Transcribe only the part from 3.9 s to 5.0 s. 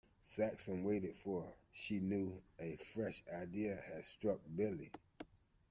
struck Billy.